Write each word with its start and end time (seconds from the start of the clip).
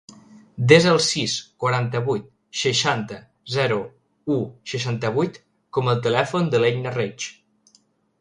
Desa 0.69 0.87
el 0.91 0.99
sis, 1.07 1.33
quaranta-vuit, 1.63 2.23
seixanta, 2.61 3.17
zero, 3.55 3.77
u, 4.37 4.37
seixanta-vuit 4.73 5.37
com 5.79 5.93
a 5.93 5.95
telèfon 6.07 6.49
de 6.57 6.63
l'Etna 6.65 6.95
Reig. 6.97 7.29